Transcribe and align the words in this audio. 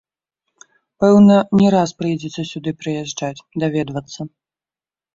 Пэўна, 1.05 1.37
не 1.61 1.67
раз 1.77 1.95
прыйдзецца 2.01 2.41
сюды 2.55 2.75
прыязджаць, 2.83 3.45
даведвацца. 3.67 4.21